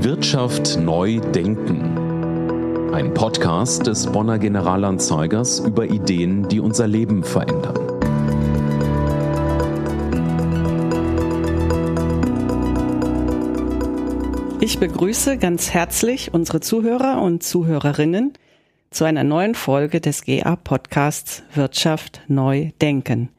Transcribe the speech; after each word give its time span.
Wirtschaft 0.00 0.78
neu 0.78 1.18
denken. 1.18 2.94
Ein 2.94 3.14
Podcast 3.14 3.88
des 3.88 4.06
Bonner 4.06 4.38
Generalanzeigers 4.38 5.58
über 5.58 5.86
Ideen, 5.86 6.46
die 6.46 6.60
unser 6.60 6.86
Leben 6.86 7.24
verändern. 7.24 7.74
Ich 14.60 14.78
begrüße 14.78 15.36
ganz 15.36 15.70
herzlich 15.70 16.32
unsere 16.32 16.60
Zuhörer 16.60 17.20
und 17.20 17.42
Zuhörerinnen 17.42 18.34
zu 18.90 19.04
einer 19.04 19.24
neuen 19.24 19.56
Folge 19.56 20.00
des 20.00 20.24
GA 20.24 20.54
Podcasts 20.54 21.42
Wirtschaft 21.54 22.22
neu 22.28 22.70
denken. 22.80 23.30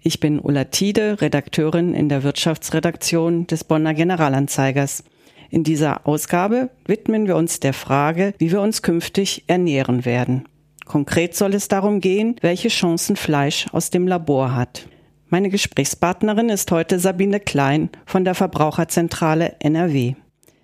Ich 0.00 0.20
bin 0.20 0.38
Ulla 0.38 0.64
Tiede, 0.64 1.20
Redakteurin 1.20 1.92
in 1.92 2.08
der 2.08 2.22
Wirtschaftsredaktion 2.22 3.48
des 3.48 3.64
Bonner 3.64 3.94
Generalanzeigers. 3.94 5.02
In 5.50 5.64
dieser 5.64 6.06
Ausgabe 6.06 6.70
widmen 6.86 7.26
wir 7.26 7.36
uns 7.36 7.60
der 7.60 7.72
Frage, 7.72 8.34
wie 8.38 8.52
wir 8.52 8.60
uns 8.60 8.82
künftig 8.82 9.44
ernähren 9.46 10.04
werden. 10.04 10.44
Konkret 10.84 11.34
soll 11.34 11.54
es 11.54 11.68
darum 11.68 12.00
gehen, 12.00 12.36
welche 12.40 12.68
Chancen 12.68 13.16
Fleisch 13.16 13.66
aus 13.72 13.90
dem 13.90 14.06
Labor 14.06 14.54
hat. 14.54 14.88
Meine 15.28 15.50
Gesprächspartnerin 15.50 16.48
ist 16.48 16.70
heute 16.70 16.98
Sabine 16.98 17.40
Klein 17.40 17.90
von 18.06 18.24
der 18.24 18.34
Verbraucherzentrale 18.34 19.56
NRW. 19.60 20.14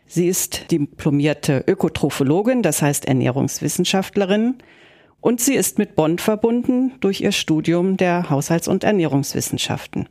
Sie 0.06 0.26
ist 0.26 0.70
diplomierte 0.70 1.64
Ökotrophologin, 1.66 2.62
das 2.62 2.82
heißt 2.82 3.06
Ernährungswissenschaftlerin, 3.06 4.56
und 5.20 5.40
sie 5.40 5.54
ist 5.54 5.78
mit 5.78 5.96
Bonn 5.96 6.18
verbunden 6.18 6.92
durch 7.00 7.22
ihr 7.22 7.32
Studium 7.32 7.96
der 7.96 8.28
Haushalts- 8.28 8.68
und 8.68 8.84
Ernährungswissenschaften. 8.84 10.08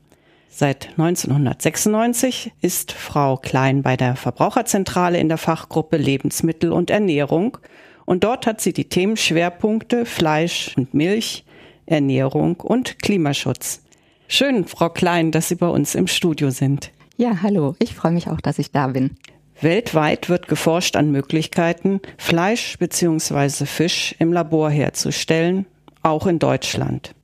Seit 0.55 0.89
1996 0.99 2.51
ist 2.61 2.91
Frau 2.91 3.37
Klein 3.37 3.81
bei 3.81 3.97
der 3.97 4.15
Verbraucherzentrale 4.15 5.17
in 5.17 5.27
der 5.27 5.39
Fachgruppe 5.39 5.97
Lebensmittel 5.97 6.71
und 6.71 6.91
Ernährung 6.91 7.57
und 8.05 8.23
dort 8.23 8.45
hat 8.45 8.61
sie 8.61 8.71
die 8.71 8.87
Themenschwerpunkte 8.87 10.05
Fleisch 10.05 10.75
und 10.77 10.93
Milch, 10.93 11.43
Ernährung 11.87 12.57
und 12.57 12.99
Klimaschutz. 12.99 13.81
Schön, 14.27 14.65
Frau 14.65 14.89
Klein, 14.89 15.31
dass 15.31 15.47
Sie 15.47 15.55
bei 15.55 15.67
uns 15.67 15.95
im 15.95 16.05
Studio 16.05 16.51
sind. 16.51 16.91
Ja, 17.17 17.41
hallo, 17.41 17.75
ich 17.79 17.95
freue 17.95 18.11
mich 18.11 18.29
auch, 18.29 18.39
dass 18.39 18.59
ich 18.59 18.71
da 18.71 18.85
bin. 18.85 19.17
Weltweit 19.59 20.29
wird 20.29 20.47
geforscht 20.47 20.95
an 20.95 21.11
Möglichkeiten, 21.11 21.99
Fleisch 22.19 22.77
bzw. 22.77 23.65
Fisch 23.65 24.13
im 24.19 24.31
Labor 24.31 24.69
herzustellen, 24.69 25.65
auch 26.03 26.27
in 26.27 26.37
Deutschland. 26.37 27.15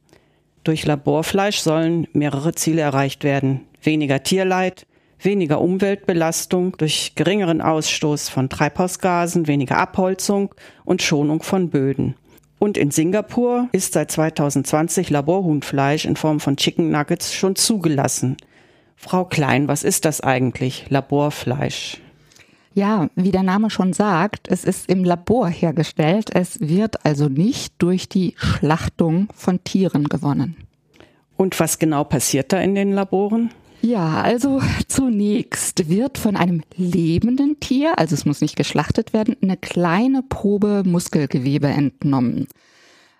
Durch 0.64 0.86
Laborfleisch 0.86 1.60
sollen 1.60 2.08
mehrere 2.14 2.54
Ziele 2.54 2.82
erreicht 2.82 3.24
werden. 3.24 3.62
Weniger 3.82 4.24
Tierleid, 4.24 4.86
weniger 5.22 5.62
Umweltbelastung 5.62 6.78
durch 6.78 7.14
geringeren 7.16 7.62
Ausstoß 7.62 8.30
von 8.30 8.50
Treibhausgasen, 8.50 9.48
weniger 9.48 9.78
Abholzung 9.78 10.54
und 10.86 11.02
Schonung 11.02 11.44
von 11.44 11.70
Böden. 11.70 12.16
Und 12.60 12.78
in 12.78 12.92
Singapur 12.92 13.70
ist 13.72 13.94
seit 13.94 14.12
2020 14.12 15.10
Laborhuhnfleisch 15.10 16.06
in 16.06 16.18
Form 16.18 16.42
von 16.42 16.58
Chicken 16.58 16.92
Nuggets 16.92 17.34
schon 17.34 17.56
zugelassen. 17.56 18.36
Frau 18.98 19.24
Klein, 19.24 19.70
was 19.70 19.86
ist 19.86 20.04
das 20.04 20.20
eigentlich, 20.20 20.86
Laborfleisch? 20.90 22.02
Ja, 22.80 23.10
wie 23.16 23.32
der 23.32 23.44
Name 23.44 23.70
schon 23.70 23.92
sagt, 23.92 24.48
es 24.48 24.64
ist 24.64 24.88
im 24.90 25.04
Labor 25.04 25.50
hergestellt. 25.50 26.30
Es 26.34 26.62
wird 26.62 27.06
also 27.06 27.28
nicht 27.28 27.74
durch 27.80 28.08
die 28.08 28.36
Schlachtung 28.38 29.28
von 29.36 29.62
Tieren 29.66 30.06
gewonnen. 30.06 30.56
Und 31.36 31.60
was 31.60 31.78
genau 31.78 32.06
passiert 32.06 32.54
da 32.54 32.62
in 32.62 32.76
den 32.76 32.94
Laboren? 32.94 33.50
Ja, 33.82 34.22
also 34.22 34.62
zunächst 34.88 35.90
wird 35.90 36.18
von 36.18 36.38
einem 36.38 36.62
lebenden 36.78 37.60
Tier, 37.60 38.00
also 38.00 38.16
es 38.16 38.26
muss 38.26 38.40
nicht 38.40 38.56
geschlachtet 38.56 39.12
werden, 39.12 39.36
eine 39.42 39.58
kleine 39.58 40.24
Probe 40.24 40.84
Muskelgewebe 40.86 41.68
entnommen. 41.68 42.48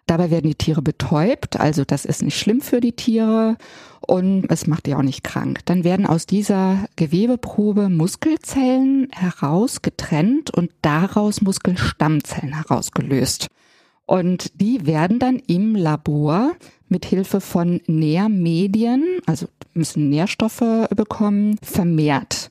Dabei 0.10 0.32
werden 0.32 0.48
die 0.48 0.56
Tiere 0.56 0.82
betäubt, 0.82 1.60
also 1.60 1.86
das 1.86 2.04
ist 2.04 2.24
nicht 2.24 2.36
schlimm 2.36 2.62
für 2.62 2.82
die 2.82 2.94
Tiere 2.94 3.58
und 4.02 4.48
es 4.50 4.66
macht 4.66 4.88
die 4.88 4.96
auch 4.96 5.04
nicht 5.04 5.24
krank. 5.24 5.60
Dann 5.66 5.84
werden 5.84 6.08
aus 6.08 6.26
dieser 6.26 6.88
Gewebeprobe 6.96 7.90
Muskelzellen 7.90 9.10
herausgetrennt 9.12 10.50
und 10.50 10.72
daraus 10.82 11.42
Muskelstammzellen 11.44 12.56
herausgelöst. 12.56 13.50
Und 14.08 14.60
die 14.60 14.88
werden 14.88 15.20
dann 15.20 15.38
im 15.46 15.76
Labor 15.76 16.54
mit 16.88 17.06
Hilfe 17.06 17.40
von 17.40 17.80
Nährmedien, 17.86 19.04
also 19.28 19.46
müssen 19.76 20.10
Nährstoffe 20.10 20.88
bekommen, 20.96 21.60
vermehrt. 21.62 22.50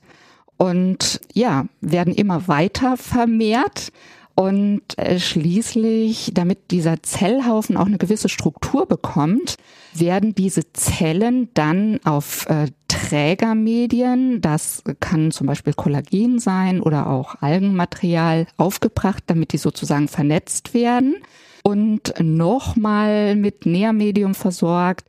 Und 0.55 1.19
ja, 1.33 1.65
werden 1.81 2.13
immer 2.13 2.47
weiter 2.47 2.95
vermehrt 2.95 3.91
und 4.35 4.81
äh, 4.97 5.19
schließlich, 5.19 6.31
damit 6.33 6.71
dieser 6.71 7.03
Zellhaufen 7.03 7.75
auch 7.75 7.87
eine 7.87 7.97
gewisse 7.97 8.29
Struktur 8.29 8.85
bekommt, 8.85 9.55
werden 9.93 10.33
diese 10.33 10.71
Zellen 10.73 11.49
dann 11.53 11.99
auf 12.05 12.45
äh, 12.49 12.67
Trägermedien, 12.87 14.41
das 14.41 14.83
kann 14.99 15.31
zum 15.31 15.47
Beispiel 15.47 15.73
Kollagen 15.73 16.39
sein 16.39 16.81
oder 16.81 17.07
auch 17.07 17.35
Algenmaterial, 17.41 18.47
aufgebracht, 18.57 19.23
damit 19.27 19.51
die 19.53 19.57
sozusagen 19.57 20.07
vernetzt 20.07 20.73
werden 20.73 21.15
und 21.63 22.13
nochmal 22.19 23.35
mit 23.35 23.65
Nährmedium 23.65 24.35
versorgt. 24.35 25.05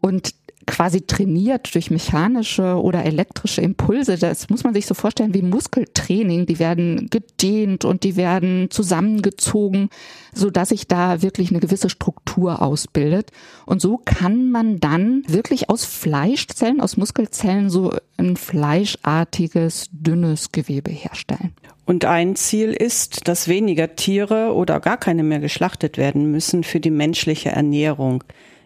Und 0.00 0.34
quasi 0.66 1.02
trainiert 1.02 1.74
durch 1.74 1.90
mechanische 1.90 2.80
oder 2.80 3.04
elektrische 3.04 3.60
Impulse. 3.60 4.16
Das 4.18 4.48
muss 4.50 4.64
man 4.64 4.74
sich 4.74 4.86
so 4.86 4.94
vorstellen 4.94 5.34
wie 5.34 5.42
Muskeltraining. 5.42 6.46
Die 6.46 6.58
werden 6.58 7.08
gedehnt 7.10 7.84
und 7.84 8.04
die 8.04 8.16
werden 8.16 8.70
zusammengezogen, 8.70 9.90
so 10.32 10.50
dass 10.50 10.70
sich 10.70 10.86
da 10.86 11.22
wirklich 11.22 11.50
eine 11.50 11.60
gewisse 11.60 11.90
Struktur 11.90 12.62
ausbildet. 12.62 13.30
Und 13.66 13.80
so 13.80 13.98
kann 13.98 14.50
man 14.50 14.80
dann 14.80 15.22
wirklich 15.26 15.70
aus 15.70 15.84
Fleischzellen, 15.84 16.80
aus 16.80 16.96
Muskelzellen 16.96 17.70
so 17.70 17.94
ein 18.16 18.36
fleischartiges, 18.36 19.88
dünnes 19.92 20.52
Gewebe 20.52 20.90
herstellen. 20.90 21.54
Und 21.84 22.04
ein 22.04 22.36
Ziel 22.36 22.72
ist, 22.72 23.26
dass 23.28 23.48
weniger 23.48 23.96
Tiere 23.96 24.54
oder 24.54 24.78
gar 24.80 24.96
keine 24.96 25.24
mehr 25.24 25.40
geschlachtet 25.40 25.98
werden 25.98 26.30
müssen 26.30 26.62
für 26.62 26.80
die 26.80 26.90
menschliche 26.90 27.50
Ernährung. 27.50 28.22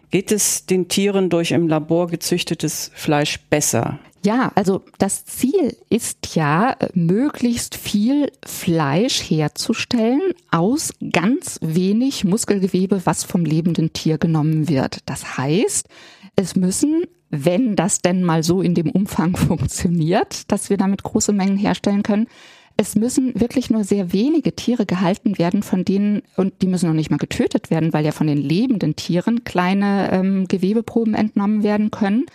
Geht 0.09 0.31
es 0.31 0.65
den 0.65 0.87
Tieren 0.87 1.29
durch 1.29 1.51
im 1.51 1.67
Labor 1.67 2.07
gezüchtetes 2.07 2.91
Fleisch 2.93 3.39
besser? 3.49 3.99
Ja, 4.25 4.51
also 4.55 4.83
das 4.97 5.25
Ziel 5.25 5.75
ist 5.89 6.35
ja, 6.35 6.75
möglichst 6.93 7.75
viel 7.75 8.31
Fleisch 8.45 9.21
herzustellen 9.29 10.33
aus 10.51 10.91
ganz 11.11 11.59
wenig 11.61 12.23
Muskelgewebe, 12.23 13.05
was 13.05 13.23
vom 13.23 13.45
lebenden 13.45 13.93
Tier 13.93 14.17
genommen 14.17 14.67
wird. 14.67 14.99
Das 15.05 15.37
heißt, 15.37 15.87
es 16.35 16.55
müssen, 16.55 17.03
wenn 17.29 17.75
das 17.75 18.01
denn 18.01 18.23
mal 18.23 18.43
so 18.43 18.61
in 18.61 18.75
dem 18.75 18.91
Umfang 18.91 19.35
funktioniert, 19.37 20.51
dass 20.51 20.69
wir 20.69 20.77
damit 20.77 21.03
große 21.03 21.33
Mengen 21.33 21.57
herstellen 21.57 22.03
können, 22.03 22.27
es 22.77 22.95
müssen 22.95 23.39
wirklich 23.39 23.71
nur 23.71 23.83
sehr 23.83 24.13
wenige 24.13 24.55
Tiere 24.55 24.85
gehalten 24.85 25.39
werden, 25.39 25.63
von 25.63 25.83
denen, 25.83 26.21
und 26.35 26.61
die 26.61 26.67
müssen 26.67 26.87
noch 26.87 26.93
nicht 26.93 27.09
mal 27.09 27.17
getötet 27.17 27.71
werden, 27.71 27.91
weil 27.91 28.05
ja 28.05 28.11
von 28.11 28.27
den 28.27 28.37
lebenden 28.37 28.95
Tieren 28.95 29.43
kleine 29.43 30.11
ähm, 30.11 30.47
Gewebeproben 30.47 31.15
entnommen 31.15 31.63
werden 31.63 31.89
können. 31.89 32.25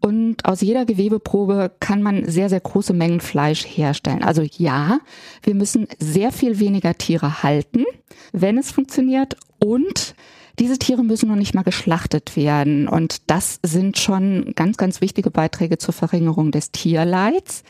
Und 0.00 0.44
aus 0.44 0.60
jeder 0.60 0.84
Gewebeprobe 0.84 1.72
kann 1.80 2.02
man 2.02 2.28
sehr, 2.28 2.48
sehr 2.48 2.60
große 2.60 2.92
Mengen 2.92 3.20
Fleisch 3.20 3.64
herstellen. 3.64 4.22
Also 4.22 4.42
ja, 4.56 4.98
wir 5.42 5.54
müssen 5.54 5.86
sehr 5.98 6.32
viel 6.32 6.58
weniger 6.58 6.94
Tiere 6.94 7.42
halten, 7.42 7.84
wenn 8.32 8.58
es 8.58 8.72
funktioniert. 8.72 9.36
Und 9.58 10.14
diese 10.58 10.78
Tiere 10.78 11.04
müssen 11.04 11.28
noch 11.28 11.36
nicht 11.36 11.54
mal 11.54 11.62
geschlachtet 11.62 12.36
werden. 12.36 12.88
Und 12.88 13.30
das 13.30 13.60
sind 13.62 13.98
schon 13.98 14.52
ganz, 14.54 14.76
ganz 14.76 15.00
wichtige 15.00 15.30
Beiträge 15.30 15.78
zur 15.78 15.94
Verringerung 15.94 16.50
des 16.50 16.72
Tierleids. 16.72 17.62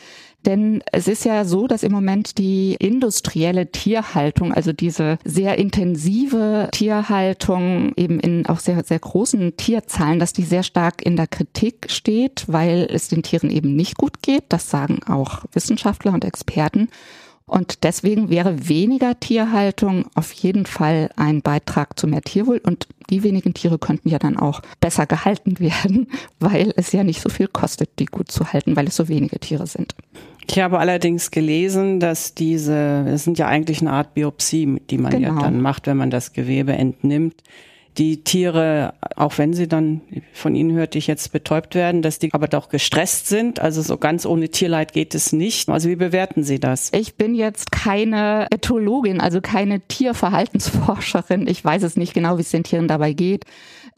Denn 0.44 0.82
es 0.92 1.08
ist 1.08 1.24
ja 1.24 1.44
so, 1.44 1.66
dass 1.66 1.82
im 1.82 1.90
Moment 1.90 2.38
die 2.38 2.76
industrielle 2.78 3.72
Tierhaltung, 3.72 4.52
also 4.52 4.72
diese 4.72 5.18
sehr 5.24 5.58
intensive 5.58 6.68
Tierhaltung 6.70 7.92
eben 7.96 8.20
in 8.20 8.46
auch 8.46 8.60
sehr, 8.60 8.84
sehr 8.84 9.00
großen 9.00 9.56
Tierzahlen, 9.56 10.20
dass 10.20 10.32
die 10.32 10.44
sehr 10.44 10.62
stark 10.62 11.04
in 11.04 11.16
der 11.16 11.26
Kritik 11.26 11.86
steht, 11.90 12.44
weil 12.46 12.86
es 12.90 13.08
den 13.08 13.24
Tieren 13.24 13.50
eben 13.50 13.74
nicht 13.74 13.96
gut 13.96 14.22
geht. 14.22 14.44
Das 14.48 14.70
sagen 14.70 15.00
auch 15.08 15.44
Wissenschaftler 15.52 16.12
und 16.12 16.24
Experten. 16.24 16.88
Und 17.48 17.84
deswegen 17.84 18.28
wäre 18.28 18.68
weniger 18.68 19.18
Tierhaltung 19.20 20.06
auf 20.16 20.32
jeden 20.32 20.66
Fall 20.66 21.10
ein 21.14 21.42
Beitrag 21.42 21.98
zu 21.98 22.08
mehr 22.08 22.22
Tierwohl. 22.22 22.58
Und 22.58 22.88
die 23.08 23.22
wenigen 23.22 23.54
Tiere 23.54 23.78
könnten 23.78 24.08
ja 24.08 24.18
dann 24.18 24.36
auch 24.36 24.62
besser 24.80 25.06
gehalten 25.06 25.60
werden, 25.60 26.08
weil 26.40 26.72
es 26.76 26.90
ja 26.90 27.04
nicht 27.04 27.20
so 27.20 27.28
viel 27.28 27.46
kostet, 27.46 27.90
die 28.00 28.06
gut 28.06 28.32
zu 28.32 28.52
halten, 28.52 28.74
weil 28.74 28.88
es 28.88 28.96
so 28.96 29.08
wenige 29.08 29.38
Tiere 29.38 29.66
sind. 29.68 29.94
Ich 30.48 30.58
habe 30.58 30.78
allerdings 30.78 31.30
gelesen, 31.30 32.00
dass 32.00 32.34
diese, 32.34 33.04
es 33.08 33.24
sind 33.24 33.38
ja 33.38 33.46
eigentlich 33.46 33.80
eine 33.80 33.92
Art 33.92 34.14
Biopsie, 34.14 34.80
die 34.90 34.98
man 34.98 35.12
genau. 35.12 35.34
ja 35.34 35.40
dann 35.40 35.60
macht, 35.60 35.86
wenn 35.86 35.96
man 35.96 36.10
das 36.10 36.32
Gewebe 36.32 36.72
entnimmt. 36.72 37.42
Die 37.98 38.22
Tiere, 38.24 38.94
auch 39.16 39.38
wenn 39.38 39.54
sie 39.54 39.68
dann, 39.68 40.02
von 40.32 40.54
Ihnen 40.54 40.72
hörte 40.72 40.98
ich 40.98 41.06
jetzt, 41.06 41.32
betäubt 41.32 41.74
werden, 41.74 42.02
dass 42.02 42.18
die 42.18 42.32
aber 42.34 42.48
doch 42.48 42.68
gestresst 42.68 43.28
sind. 43.28 43.60
Also 43.60 43.82
so 43.82 43.96
ganz 43.96 44.26
ohne 44.26 44.50
Tierleid 44.50 44.92
geht 44.92 45.14
es 45.14 45.32
nicht. 45.32 45.68
Also 45.68 45.88
wie 45.88 45.96
bewerten 45.96 46.44
Sie 46.44 46.60
das? 46.60 46.92
Ich 46.92 47.16
bin 47.16 47.34
jetzt 47.34 47.72
keine 47.72 48.48
Ethologin, 48.50 49.20
also 49.20 49.40
keine 49.40 49.80
Tierverhaltensforscherin. 49.80 51.46
Ich 51.46 51.64
weiß 51.64 51.82
es 51.82 51.96
nicht 51.96 52.14
genau, 52.14 52.36
wie 52.36 52.42
es 52.42 52.50
den 52.50 52.64
Tieren 52.64 52.88
dabei 52.88 53.12
geht. 53.12 53.44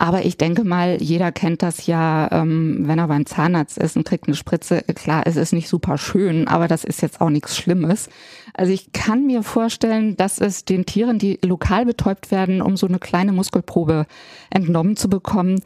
Aber 0.00 0.24
ich 0.24 0.36
denke 0.36 0.62
mal, 0.62 1.02
jeder 1.02 1.32
kennt 1.32 1.60
das 1.60 1.86
ja, 1.86 2.28
ähm, 2.30 2.86
wenn 2.86 3.00
er 3.00 3.08
beim 3.08 3.26
Zahnarzt 3.26 3.78
ist 3.78 3.96
und 3.96 4.06
kriegt 4.06 4.28
eine 4.28 4.36
Spritze. 4.36 4.82
Klar, 4.94 5.24
es 5.26 5.34
ist 5.34 5.52
nicht 5.52 5.68
super 5.68 5.98
schön, 5.98 6.46
aber 6.46 6.68
das 6.68 6.84
ist 6.84 7.02
jetzt 7.02 7.20
auch 7.20 7.30
nichts 7.30 7.56
Schlimmes. 7.56 8.08
Also 8.54 8.72
ich 8.72 8.92
kann 8.92 9.26
mir 9.26 9.42
vorstellen, 9.42 10.16
dass 10.16 10.40
es 10.40 10.64
den 10.64 10.86
Tieren, 10.86 11.18
die 11.18 11.40
lokal 11.44 11.84
betäubt 11.84 12.30
werden, 12.30 12.62
um 12.62 12.76
so 12.76 12.86
eine 12.86 13.00
kleine 13.00 13.32
Muskelprobe 13.32 14.06
entnommen 14.50 14.96
zu 14.96 15.08
bekommen, 15.08 15.60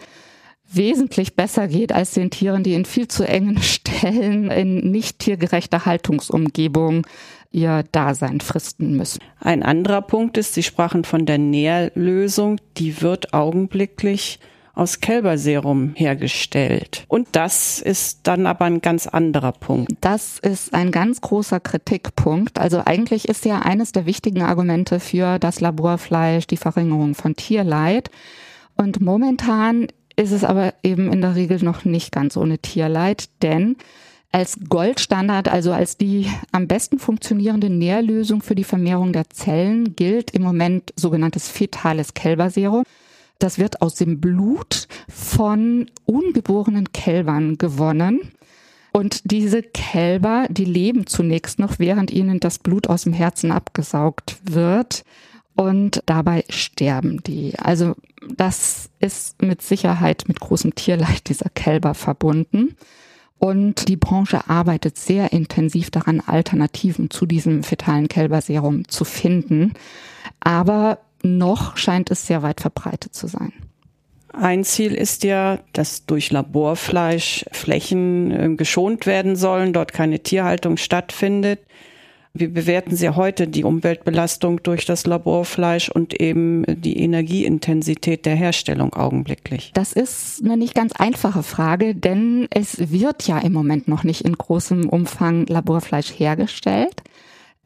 wesentlich 0.66 1.36
besser 1.36 1.68
geht 1.68 1.92
als 1.92 2.12
den 2.12 2.30
Tieren, 2.30 2.62
die 2.62 2.72
in 2.72 2.86
viel 2.86 3.08
zu 3.08 3.28
engen 3.28 3.58
Stellen 3.62 4.50
in 4.50 4.90
nicht 4.90 5.18
tiergerechter 5.18 5.84
Haltungsumgebung 5.84 7.06
ihr 7.52 7.84
Dasein 7.92 8.40
fristen 8.40 8.96
müssen. 8.96 9.20
Ein 9.38 9.62
anderer 9.62 10.02
Punkt 10.02 10.36
ist, 10.38 10.54
Sie 10.54 10.62
sprachen 10.62 11.04
von 11.04 11.26
der 11.26 11.38
Nährlösung, 11.38 12.58
die 12.76 13.00
wird 13.02 13.32
augenblicklich 13.34 14.40
aus 14.74 15.00
Kälberserum 15.00 15.92
hergestellt. 15.94 17.04
Und 17.08 17.28
das 17.32 17.78
ist 17.80 18.20
dann 18.22 18.46
aber 18.46 18.64
ein 18.64 18.80
ganz 18.80 19.06
anderer 19.06 19.52
Punkt. 19.52 19.92
Das 20.00 20.38
ist 20.38 20.72
ein 20.72 20.90
ganz 20.90 21.20
großer 21.20 21.60
Kritikpunkt. 21.60 22.58
Also 22.58 22.82
eigentlich 22.84 23.28
ist 23.28 23.44
ja 23.44 23.60
eines 23.60 23.92
der 23.92 24.06
wichtigen 24.06 24.42
Argumente 24.42 24.98
für 24.98 25.38
das 25.38 25.60
Laborfleisch 25.60 26.46
die 26.46 26.56
Verringerung 26.56 27.14
von 27.14 27.36
Tierleid. 27.36 28.10
Und 28.76 29.00
momentan 29.00 29.88
ist 30.16 30.32
es 30.32 30.44
aber 30.44 30.74
eben 30.82 31.12
in 31.12 31.20
der 31.20 31.36
Regel 31.36 31.62
noch 31.62 31.84
nicht 31.84 32.12
ganz 32.12 32.36
ohne 32.36 32.58
Tierleid, 32.58 33.28
denn 33.42 33.76
als 34.32 34.58
Goldstandard, 34.68 35.48
also 35.48 35.72
als 35.72 35.98
die 35.98 36.26
am 36.52 36.66
besten 36.66 36.98
funktionierende 36.98 37.68
Nährlösung 37.68 38.40
für 38.42 38.54
die 38.54 38.64
Vermehrung 38.64 39.12
der 39.12 39.28
Zellen 39.28 39.94
gilt 39.94 40.30
im 40.30 40.42
Moment 40.42 40.92
sogenanntes 40.96 41.48
fetales 41.48 42.14
Kälberserum. 42.14 42.84
Das 43.38 43.58
wird 43.58 43.82
aus 43.82 43.94
dem 43.94 44.20
Blut 44.20 44.88
von 45.08 45.90
ungeborenen 46.06 46.92
Kälbern 46.92 47.58
gewonnen. 47.58 48.32
Und 48.92 49.30
diese 49.30 49.62
Kälber, 49.62 50.46
die 50.48 50.64
leben 50.64 51.06
zunächst 51.06 51.58
noch, 51.58 51.78
während 51.78 52.10
ihnen 52.10 52.40
das 52.40 52.58
Blut 52.58 52.88
aus 52.88 53.02
dem 53.02 53.12
Herzen 53.12 53.52
abgesaugt 53.52 54.38
wird. 54.44 55.04
Und 55.54 56.02
dabei 56.06 56.44
sterben 56.48 57.22
die. 57.22 57.58
Also 57.58 57.94
das 58.34 58.88
ist 59.00 59.42
mit 59.42 59.60
Sicherheit 59.60 60.24
mit 60.28 60.40
großem 60.40 60.74
Tierleid 60.74 61.28
dieser 61.28 61.50
Kälber 61.50 61.94
verbunden. 61.94 62.76
Und 63.44 63.88
die 63.88 63.96
Branche 63.96 64.48
arbeitet 64.48 64.96
sehr 64.96 65.32
intensiv 65.32 65.90
daran, 65.90 66.20
Alternativen 66.20 67.10
zu 67.10 67.26
diesem 67.26 67.64
fetalen 67.64 68.06
Kälberserum 68.06 68.86
zu 68.86 69.04
finden. 69.04 69.72
Aber 70.38 70.98
noch 71.24 71.76
scheint 71.76 72.12
es 72.12 72.24
sehr 72.24 72.44
weit 72.44 72.60
verbreitet 72.60 73.16
zu 73.16 73.26
sein. 73.26 73.52
Ein 74.32 74.62
Ziel 74.62 74.94
ist 74.94 75.24
ja, 75.24 75.58
dass 75.72 76.06
durch 76.06 76.30
Laborfleisch 76.30 77.44
Flächen 77.50 78.30
äh, 78.30 78.54
geschont 78.54 79.06
werden 79.06 79.34
sollen, 79.34 79.72
dort 79.72 79.92
keine 79.92 80.20
Tierhaltung 80.20 80.76
stattfindet. 80.76 81.58
Wie 82.34 82.46
bewerten 82.46 82.96
Sie 82.96 83.10
heute 83.10 83.46
die 83.46 83.62
Umweltbelastung 83.62 84.62
durch 84.62 84.86
das 84.86 85.06
Laborfleisch 85.06 85.90
und 85.90 86.18
eben 86.18 86.64
die 86.66 86.98
Energieintensität 86.98 88.24
der 88.24 88.34
Herstellung 88.34 88.94
augenblicklich? 88.94 89.70
Das 89.74 89.92
ist 89.92 90.42
eine 90.42 90.56
nicht 90.56 90.74
ganz 90.74 90.92
einfache 90.92 91.42
Frage, 91.42 91.94
denn 91.94 92.46
es 92.48 92.90
wird 92.90 93.26
ja 93.26 93.38
im 93.38 93.52
Moment 93.52 93.86
noch 93.86 94.02
nicht 94.02 94.22
in 94.22 94.32
großem 94.32 94.88
Umfang 94.88 95.46
Laborfleisch 95.46 96.10
hergestellt. 96.18 97.02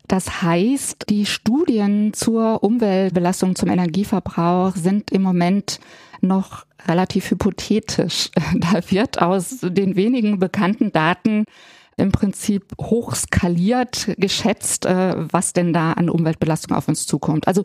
Das 0.08 0.42
heißt, 0.42 1.06
die 1.10 1.26
Studien 1.26 2.12
zur 2.12 2.64
Umweltbelastung, 2.64 3.54
zum 3.54 3.68
Energieverbrauch 3.68 4.74
sind 4.74 5.12
im 5.12 5.22
Moment 5.22 5.78
noch 6.20 6.66
relativ 6.88 7.30
hypothetisch. 7.30 8.30
Da 8.54 8.80
wird 8.90 9.22
aus 9.22 9.58
den 9.62 9.94
wenigen 9.96 10.38
bekannten 10.38 10.90
Daten 10.90 11.44
im 11.96 12.12
Prinzip 12.12 12.74
hochskaliert 12.80 14.14
geschätzt, 14.18 14.84
äh, 14.84 15.14
was 15.16 15.52
denn 15.52 15.72
da 15.72 15.92
an 15.92 16.10
Umweltbelastung 16.10 16.76
auf 16.76 16.88
uns 16.88 17.06
zukommt. 17.06 17.48
Also 17.48 17.64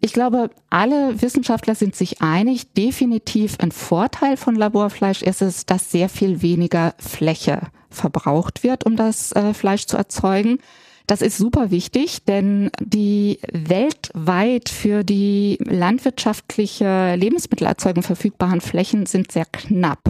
ich 0.00 0.12
glaube, 0.12 0.50
alle 0.70 1.20
Wissenschaftler 1.22 1.74
sind 1.74 1.94
sich 1.94 2.22
einig, 2.22 2.72
definitiv 2.74 3.58
ein 3.60 3.72
Vorteil 3.72 4.36
von 4.36 4.54
Laborfleisch 4.54 5.22
ist 5.22 5.42
es, 5.42 5.66
dass 5.66 5.90
sehr 5.90 6.08
viel 6.08 6.42
weniger 6.42 6.94
Fläche 6.98 7.68
verbraucht 7.90 8.64
wird, 8.64 8.84
um 8.84 8.96
das 8.96 9.32
äh, 9.32 9.54
Fleisch 9.54 9.86
zu 9.86 9.96
erzeugen. 9.96 10.58
Das 11.06 11.20
ist 11.20 11.36
super 11.36 11.70
wichtig, 11.70 12.24
denn 12.24 12.70
die 12.80 13.38
weltweit 13.50 14.68
für 14.68 15.04
die 15.04 15.58
landwirtschaftliche 15.64 17.14
Lebensmittelerzeugung 17.16 18.02
verfügbaren 18.02 18.60
Flächen 18.60 19.06
sind 19.06 19.32
sehr 19.32 19.46
knapp. 19.46 20.00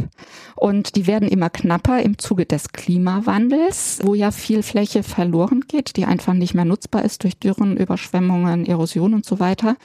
Und 0.54 0.96
die 0.96 1.06
werden 1.06 1.28
immer 1.28 1.50
knapper 1.50 2.02
im 2.02 2.18
Zuge 2.18 2.46
des 2.46 2.68
Klimawandels, 2.72 4.00
wo 4.02 4.14
ja 4.14 4.30
viel 4.30 4.62
Fläche 4.62 5.02
verloren 5.02 5.64
geht, 5.66 5.96
die 5.96 6.04
einfach 6.04 6.34
nicht 6.34 6.54
mehr 6.54 6.64
nutzbar 6.64 7.04
ist 7.04 7.24
durch 7.24 7.36
Dürren, 7.38 7.76
Überschwemmungen, 7.76 8.66
Erosion 8.66 9.14
und 9.14 9.24
so 9.24 9.40
weiter. 9.40 9.76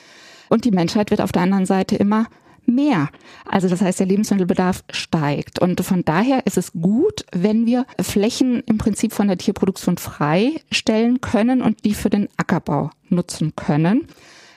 Und 0.50 0.66
die 0.66 0.72
Menschheit 0.72 1.10
wird 1.10 1.22
auf 1.22 1.32
der 1.32 1.42
anderen 1.42 1.66
Seite 1.66 1.96
immer 1.96 2.28
mehr. 2.68 3.10
Also 3.46 3.68
das 3.68 3.82
heißt, 3.82 4.00
der 4.00 4.08
Lebensmittelbedarf 4.08 4.84
steigt. 4.90 5.60
Und 5.60 5.82
von 5.82 6.04
daher 6.06 6.46
ist 6.46 6.58
es 6.58 6.74
gut, 6.74 7.26
wenn 7.32 7.66
wir 7.66 7.86
Flächen 8.00 8.62
im 8.62 8.78
Prinzip 8.78 9.14
von 9.14 9.28
der 9.28 9.38
Tierproduktion 9.38 9.98
freistellen 9.98 11.22
können 11.22 11.62
und 11.62 11.86
die 11.86 11.94
für 11.94 12.10
den 12.10 12.30
Ackerbau 12.38 12.92
nutzen 13.10 13.56
können 13.56 14.08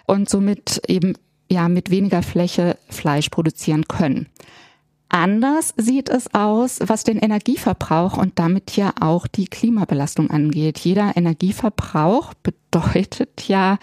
und 0.07 0.29
somit 0.29 0.83
eben 0.89 1.15
ja 1.51 1.69
mit 1.69 1.91
weniger 1.91 2.23
Fläche 2.23 2.77
Fleisch 2.89 3.29
produzieren 3.29 3.87
können. 3.89 4.27
Anders 5.09 5.75
sieht 5.77 6.09
es 6.09 6.33
aus, 6.35 6.79
was 6.85 7.03
den 7.03 7.19
Energieverbrauch 7.19 8.17
und 8.17 8.39
damit 8.39 8.77
ja 8.77 8.93
auch 9.01 9.27
die 9.27 9.47
Klimabelastung 9.47 10.31
angeht. 10.31 10.79
Jeder 10.79 11.17
Energieverbrauch 11.17 12.33
bedeutet 12.35 13.49
ja 13.49 13.79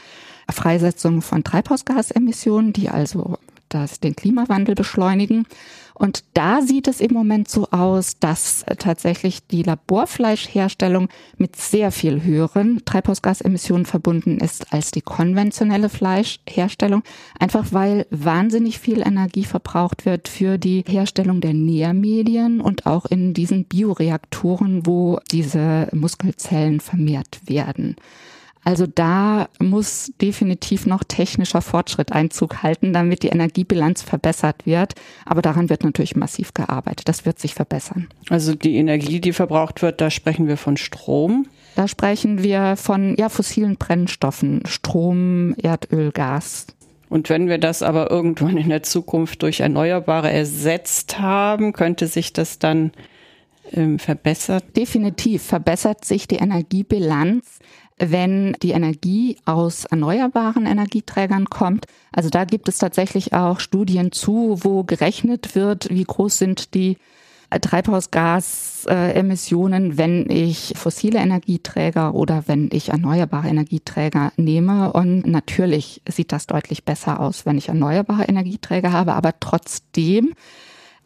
Freisetzung 0.50 1.21
von 1.21 1.44
Treibhausgasemissionen, 1.44 2.71
die 2.71 2.88
also 2.88 3.38
das, 3.69 3.99
den 3.99 4.15
Klimawandel 4.15 4.75
beschleunigen. 4.75 5.45
Und 5.93 6.23
da 6.35 6.61
sieht 6.61 6.87
es 6.87 7.01
im 7.01 7.11
Moment 7.11 7.49
so 7.49 7.69
aus, 7.71 8.19
dass 8.19 8.63
tatsächlich 8.77 9.47
die 9.47 9.63
Laborfleischherstellung 9.63 11.09
mit 11.37 11.55
sehr 11.55 11.91
viel 11.91 12.23
höheren 12.23 12.83
Treibhausgasemissionen 12.85 13.87
verbunden 13.87 14.37
ist 14.39 14.71
als 14.71 14.91
die 14.91 15.01
konventionelle 15.01 15.89
Fleischherstellung. 15.89 17.01
Einfach 17.39 17.67
weil 17.71 18.05
wahnsinnig 18.12 18.77
viel 18.77 19.01
Energie 19.01 19.43
verbraucht 19.43 20.05
wird 20.05 20.27
für 20.27 20.59
die 20.59 20.83
Herstellung 20.88 21.41
der 21.41 21.55
Nährmedien 21.55 22.62
und 22.62 22.86
auch 22.86 23.05
in 23.05 23.33
diesen 23.33 23.65
Bioreaktoren, 23.65 24.86
wo 24.86 25.19
diese 25.31 25.89
Muskelzellen 25.93 26.79
vermehrt 26.79 27.39
werden. 27.45 27.95
Also 28.67 28.86
da 28.86 29.47
muss 29.59 30.12
definitiv 30.21 30.88
noch 30.88 31.05
technischer 31.05 31.62
Fortschritt 31.62 32.12
Einzug 32.12 32.63
halten, 32.63 32.91
damit 32.91 33.24
die 33.24 33.29
Energiebilanz 33.29 34.01
verbessert 34.01 34.65
wird. 34.65 34.93
Aber 35.25 35.41
daran 35.41 35.69
wird 35.69 35.86
natürlich 35.86 36.17
massiv 36.17 36.53
gearbeitet. 36.53 37.07
Das 37.07 37.25
wird 37.25 37.39
sich 37.39 37.53
verbessern. 37.53 38.09
Also 38.29 38.55
die 38.55 38.75
Energie, 38.75 39.21
die 39.21 39.31
verbraucht 39.31 39.81
wird, 39.81 40.01
da 40.01 40.09
sprechen 40.09 40.50
wir 40.50 40.57
von 40.57 40.75
Strom. 40.75 41.47
Da 41.77 41.88
sprechen 41.88 42.43
wir 42.43 42.75
von 42.75 43.15
ja, 43.17 43.29
fossilen 43.29 43.77
Brennstoffen, 43.77 44.63
Strom, 44.65 45.55
Erdöl, 45.63 46.12
Gas. 46.12 46.67
Und 47.07 47.29
wenn 47.29 47.47
wir 47.47 47.59
das 47.59 47.81
aber 47.81 48.12
irgendwann 48.12 48.57
in 48.57 48.67
der 48.67 48.83
Zukunft 48.83 49.43
durch 49.43 49.62
Erneuerbare 49.62 50.29
ersetzt 50.29 51.19
haben, 51.19 51.71
könnte 51.71 52.07
sich 52.07 52.33
das 52.33 52.59
dann 52.59 52.91
ähm, 53.71 53.97
verbessern? 53.97 54.62
Definitiv 54.75 55.43
verbessert 55.43 56.03
sich 56.03 56.27
die 56.27 56.36
Energiebilanz 56.36 57.59
wenn 58.00 58.56
die 58.62 58.72
Energie 58.72 59.38
aus 59.46 59.86
erneuerbaren 59.86 60.66
Energieträgern 60.66 61.46
kommt. 61.46 61.86
Also 62.12 62.30
da 62.30 62.46
gibt 62.46 62.70
es 62.70 62.77
tatsächlich 62.77 63.34
auch 63.34 63.60
Studien 63.60 64.12
zu, 64.12 64.60
wo 64.62 64.84
gerechnet 64.84 65.56
wird, 65.56 65.89
wie 65.89 66.04
groß 66.04 66.38
sind 66.38 66.74
die 66.74 66.98
Treibhausgasemissionen, 67.50 69.98
wenn 69.98 70.30
ich 70.30 70.74
fossile 70.75 71.20
Energieträger 71.20 72.13
oder 72.13 72.44
wenn 72.48 72.68
ich 72.74 72.89
erneuerbare 72.89 73.48
Energieträger 73.48 74.34
nehme. 74.36 74.92
Und 74.92 75.25
natürlich 75.25 76.01
sieht 76.10 76.34
das 76.34 76.46
deutlich 76.46 76.84
besser 76.84 77.22
aus, 77.22 77.46
wenn 77.46 77.58
ich 77.58 77.70
erneuerbare 77.70 78.25
Energieträger 78.25 78.92
habe, 78.92 79.13
aber 79.13 79.34
trotzdem 79.39 80.34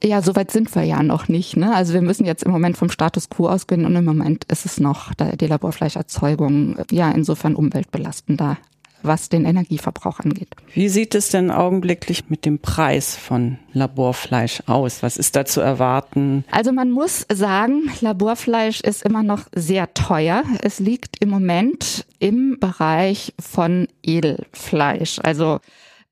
ja, 0.03 0.22
soweit 0.22 0.51
sind 0.51 0.74
wir 0.75 0.84
ja 0.84 1.03
noch 1.03 1.27
nicht. 1.27 1.58
Ne? 1.58 1.74
Also 1.74 1.93
wir 1.93 2.01
müssen 2.01 2.25
jetzt 2.25 2.43
im 2.43 2.51
Moment 2.51 2.77
vom 2.77 2.89
Status 2.89 3.29
quo 3.29 3.48
ausgehen 3.48 3.86
und 3.86 3.96
im 3.96 4.05
Moment 4.05 4.46
ist 4.46 4.65
es 4.65 4.79
noch 4.79 5.13
die 5.13 5.48
Laborfleischerzeugung 5.48 6.77
ja 6.91 7.12
insofern 7.12 7.55
umweltbelastender 7.55 8.58
was 9.03 9.29
den 9.29 9.46
Energieverbrauch 9.46 10.20
angeht. 10.20 10.50
Wie 10.74 10.89
sieht 10.89 11.15
es 11.15 11.29
denn 11.29 11.51
augenblicklich 11.51 12.29
mit 12.29 12.46
dem 12.46 12.60
Preis 12.60 13.15
von 13.15 13.58
Laborfleisch 13.74 14.63
aus? 14.67 15.03
Was 15.03 15.17
ist 15.17 15.36
da 15.36 15.46
zu 15.46 15.62
erwarten? 15.62 16.46
Also 16.51 16.72
man 16.72 16.91
muss 16.91 17.25
sagen, 17.31 17.89
Laborfleisch 18.01 18.81
ist 18.81 19.03
immer 19.03 19.24
noch 19.24 19.46
sehr 19.53 19.93
teuer. 19.93 20.43
Es 20.62 20.79
liegt 20.79 21.22
im 21.22 21.29
Moment 21.29 22.05
im 22.20 22.58
Bereich 22.60 23.34
von 23.39 23.88
Edelfleisch. 24.03 25.20
Also 25.24 25.60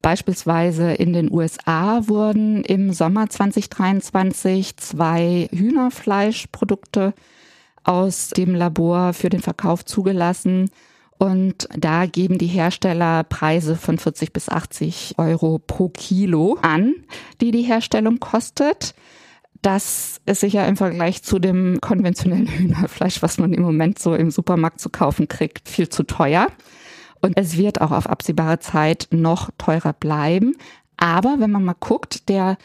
Beispielsweise 0.02 0.94
in 0.94 1.12
den 1.12 1.32
USA 1.32 2.08
wurden 2.08 2.64
im 2.64 2.94
Sommer 2.94 3.30
2023 3.30 4.78
zwei 4.78 5.50
Hühnerfleischprodukte 5.52 7.14
aus 7.84 8.30
dem 8.30 8.56
Labor 8.56 9.14
für 9.14 9.30
den 9.30 9.42
Verkauf 9.42 9.84
zugelassen. 9.84 10.70
Und 11.18 11.68
da 11.78 12.06
geben 12.06 12.38
die 12.38 12.48
Hersteller 12.48 13.26
Preise 13.26 13.76
von 13.76 13.98
40 13.98 14.32
bis 14.32 14.48
80 14.48 15.16
Euro 15.18 15.60
pro 15.60 15.90
Kilo 15.90 16.58
an, 16.62 16.96
die 17.42 17.52
die 17.52 17.64
Herstellung 17.64 18.22
kostet. 18.22 18.96
Das 19.62 20.22
ist 20.26 20.40
sicher 20.40 20.66
im 20.66 20.78
Vergleich 20.78 21.24
zu 21.24 21.40
dem 21.40 21.82
konventionellen 21.82 22.48
Hühnerfleisch, 22.48 23.22
was 23.22 23.38
man 23.38 23.52
im 23.52 23.64
Moment 23.64 24.00
so 24.00 24.16
im 24.16 24.32
Supermarkt 24.32 24.80
zu 24.80 24.90
kaufen 24.90 25.28
kriegt, 25.28 25.68
viel 25.68 25.90
zu 25.90 26.04
teuer. 26.04 26.48
Und 27.22 27.38
es 27.38 27.58
wird 27.58 27.82
auch 27.82 27.92
auf 27.92 28.08
absehbare 28.08 28.60
Zeit 28.60 29.08
noch 29.12 29.50
teurer 29.58 29.94
bleiben. 29.94 30.56
Aber 30.98 31.36
wenn 31.40 31.52
man 31.52 31.64
mal 31.64 31.76
guckt, 31.80 32.30
der 32.30 32.58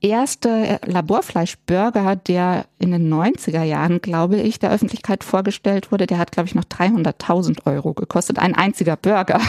erste 0.00 0.80
Laborfleischburger, 0.84 2.16
der 2.16 2.66
in 2.78 2.90
den 2.90 3.12
90er 3.12 3.62
Jahren, 3.62 4.00
glaube 4.00 4.40
ich, 4.40 4.58
der 4.58 4.72
Öffentlichkeit 4.72 5.24
vorgestellt 5.24 5.92
wurde, 5.92 6.06
der 6.06 6.18
hat, 6.18 6.32
glaube 6.32 6.48
ich, 6.48 6.54
noch 6.54 6.64
300.000 6.64 7.66
Euro 7.66 7.94
gekostet. 7.94 8.38
Ein 8.38 8.54
einziger 8.54 8.96
Burger. 8.96 9.40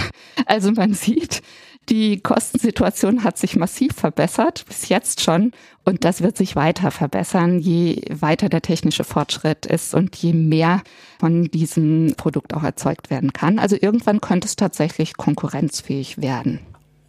Also 0.46 0.72
man 0.72 0.94
sieht, 0.94 1.42
die 1.90 2.20
Kostensituation 2.22 3.24
hat 3.24 3.38
sich 3.38 3.56
massiv 3.56 3.94
verbessert, 3.94 4.66
bis 4.68 4.90
jetzt 4.90 5.22
schon. 5.22 5.52
Und 5.84 6.06
das 6.06 6.22
wird 6.22 6.38
sich 6.38 6.56
weiter 6.56 6.92
verbessern, 6.92 7.60
je 7.60 8.02
weiter 8.10 8.48
der 8.48 8.62
technische 8.62 9.04
Fortschritt 9.04 9.66
ist 9.66 9.94
und 9.94 10.16
je 10.16 10.34
mehr 10.34 10.82
von 11.20 11.46
diesem 11.46 12.14
Produkt 12.16 12.54
auch 12.54 12.64
erzeugt 12.64 13.10
werden 13.10 13.34
kann. 13.34 13.60
Also 13.60 13.76
irgendwann 13.80 14.22
könnte 14.22 14.48
es 14.48 14.56
tatsächlich 14.56 15.18
konkurrenzfähig 15.18 16.22
werden. 16.22 16.60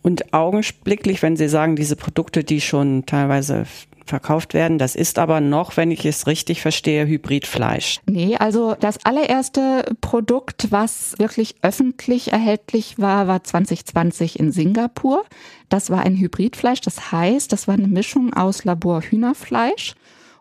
Und 0.02 0.34
augenblicklich, 0.34 1.22
wenn 1.22 1.36
Sie 1.36 1.48
sagen, 1.48 1.76
diese 1.76 1.96
Produkte, 1.96 2.44
die 2.44 2.60
schon 2.60 3.06
teilweise 3.06 3.64
verkauft 4.06 4.54
werden. 4.54 4.78
Das 4.78 4.94
ist 4.94 5.18
aber 5.18 5.40
noch, 5.40 5.76
wenn 5.76 5.90
ich 5.90 6.04
es 6.04 6.26
richtig 6.26 6.60
verstehe, 6.60 7.06
Hybridfleisch. 7.06 8.00
Nee, 8.06 8.36
also 8.36 8.76
das 8.78 9.04
allererste 9.04 9.84
Produkt, 10.00 10.70
was 10.70 11.14
wirklich 11.18 11.56
öffentlich 11.62 12.32
erhältlich 12.32 12.98
war, 12.98 13.26
war 13.26 13.42
2020 13.42 14.38
in 14.38 14.52
Singapur. 14.52 15.24
Das 15.68 15.90
war 15.90 16.00
ein 16.00 16.16
Hybridfleisch. 16.16 16.80
Das 16.80 17.12
heißt, 17.12 17.52
das 17.52 17.66
war 17.66 17.74
eine 17.74 17.88
Mischung 17.88 18.34
aus 18.34 18.64
Laborhühnerfleisch 18.64 19.94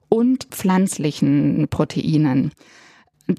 und 0.10 0.46
pflanzlichen 0.52 1.68
Proteinen. 1.70 2.52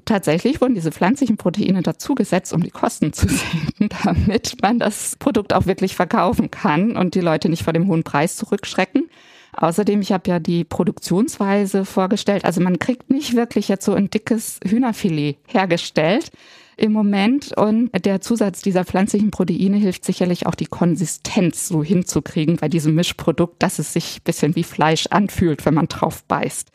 Tatsächlich 0.05 0.61
wurden 0.61 0.73
diese 0.73 0.91
pflanzlichen 0.91 1.37
Proteine 1.37 1.83
dazugesetzt, 1.83 2.53
um 2.53 2.63
die 2.63 2.71
Kosten 2.71 3.13
zu 3.13 3.27
senken, 3.29 3.89
damit 4.03 4.61
man 4.61 4.79
das 4.79 5.15
Produkt 5.17 5.53
auch 5.53 5.67
wirklich 5.67 5.95
verkaufen 5.95 6.49
kann 6.49 6.97
und 6.97 7.13
die 7.13 7.21
Leute 7.21 7.49
nicht 7.49 7.63
vor 7.63 7.73
dem 7.73 7.87
hohen 7.87 8.03
Preis 8.03 8.35
zurückschrecken. 8.35 9.09
Außerdem, 9.57 10.01
ich 10.01 10.11
habe 10.11 10.29
ja 10.29 10.39
die 10.39 10.63
Produktionsweise 10.63 11.85
vorgestellt. 11.85 12.45
Also 12.45 12.61
man 12.61 12.79
kriegt 12.79 13.09
nicht 13.09 13.35
wirklich 13.35 13.67
jetzt 13.67 13.85
so 13.85 13.93
ein 13.93 14.09
dickes 14.09 14.59
Hühnerfilet 14.65 15.37
hergestellt 15.47 16.31
im 16.77 16.91
Moment. 16.91 17.53
Und 17.57 17.89
der 18.05 18.21
Zusatz 18.21 18.61
dieser 18.61 18.85
pflanzlichen 18.85 19.31
Proteine 19.31 19.77
hilft 19.77 20.03
sicherlich 20.05 20.45
auch 20.45 20.55
die 20.55 20.65
Konsistenz 20.65 21.67
so 21.67 21.83
hinzukriegen 21.83 22.57
bei 22.57 22.67
diesem 22.67 22.95
Mischprodukt, 22.95 23.61
dass 23.63 23.79
es 23.79 23.93
sich 23.93 24.21
bisschen 24.23 24.55
wie 24.55 24.63
Fleisch 24.63 25.07
anfühlt, 25.07 25.65
wenn 25.65 25.73
man 25.73 25.87
drauf 25.87 26.23
beißt. 26.25 26.71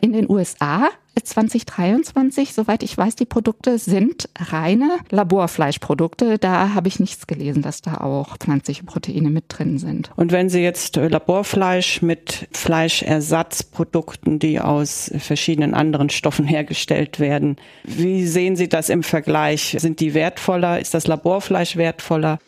In 0.00 0.12
den 0.12 0.30
USA 0.30 0.90
2023, 1.24 2.54
soweit 2.54 2.84
ich 2.84 2.96
weiß, 2.96 3.16
die 3.16 3.24
Produkte 3.24 3.78
sind 3.78 4.28
reine 4.38 4.98
Laborfleischprodukte. 5.10 6.38
Da 6.38 6.74
habe 6.74 6.86
ich 6.86 7.00
nichts 7.00 7.26
gelesen, 7.26 7.62
dass 7.62 7.82
da 7.82 7.96
auch 7.98 8.36
pflanzliche 8.38 8.84
Proteine 8.84 9.28
mit 9.28 9.46
drin 9.48 9.78
sind. 9.78 10.12
Und 10.14 10.30
wenn 10.30 10.48
Sie 10.48 10.60
jetzt 10.60 10.94
Laborfleisch 10.94 12.00
mit 12.02 12.48
Fleischersatzprodukten, 12.52 14.38
die 14.38 14.60
aus 14.60 15.10
verschiedenen 15.18 15.74
anderen 15.74 16.10
Stoffen 16.10 16.44
hergestellt 16.46 17.18
werden, 17.18 17.56
wie 17.82 18.24
sehen 18.24 18.54
Sie 18.54 18.68
das 18.68 18.90
im 18.90 19.02
Vergleich? 19.02 19.76
Sind 19.80 19.98
die 19.98 20.14
wertvoller? 20.14 20.78
Ist 20.78 20.94
das 20.94 21.08
Laborfleisch 21.08 21.76
wertvoller? 21.76 22.38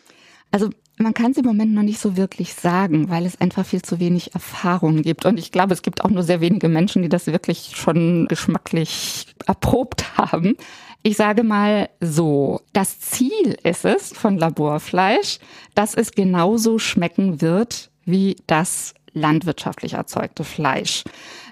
Also 0.51 0.69
man 0.97 1.13
kann 1.13 1.31
es 1.31 1.37
im 1.37 1.45
Moment 1.45 1.73
noch 1.73 1.83
nicht 1.83 1.99
so 1.99 2.17
wirklich 2.17 2.53
sagen, 2.53 3.09
weil 3.09 3.25
es 3.25 3.39
einfach 3.41 3.65
viel 3.65 3.81
zu 3.81 3.99
wenig 3.99 4.33
Erfahrung 4.33 5.01
gibt. 5.01 5.25
Und 5.25 5.39
ich 5.39 5.51
glaube, 5.51 5.73
es 5.73 5.81
gibt 5.81 6.03
auch 6.03 6.09
nur 6.09 6.23
sehr 6.23 6.41
wenige 6.41 6.67
Menschen, 6.67 7.01
die 7.01 7.09
das 7.09 7.27
wirklich 7.27 7.73
schon 7.75 8.27
geschmacklich 8.27 9.27
erprobt 9.47 10.17
haben. 10.17 10.55
Ich 11.03 11.17
sage 11.17 11.43
mal 11.43 11.89
so, 11.99 12.61
das 12.73 12.99
Ziel 12.99 13.57
ist 13.63 13.85
es 13.85 14.13
von 14.13 14.37
Laborfleisch, 14.37 15.39
dass 15.73 15.95
es 15.95 16.11
genauso 16.11 16.77
schmecken 16.77 17.41
wird 17.41 17.89
wie 18.05 18.35
das 18.45 18.93
landwirtschaftlich 19.13 19.93
erzeugte 19.93 20.43
Fleisch. 20.43 21.03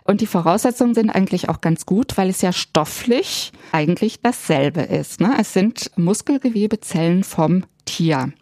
Und 0.04 0.22
die 0.22 0.28
Voraussetzungen 0.28 0.96
sind 0.96 1.10
eigentlich 1.10 1.50
auch 1.50 1.62
ganz 1.62 1.86
gut, 1.86 2.18
weil 2.18 2.30
es 2.30 2.42
ja 2.42 2.52
stofflich 2.52 3.52
eigentlich 3.72 4.22
dasselbe 4.22 4.82
ist. 4.82 5.22
Ne? 5.22 5.36
Es 5.40 5.54
sind 5.54 5.92
Muskelgewebezellen 5.98 7.24
vom 7.24 7.64
Tier. 7.86 8.34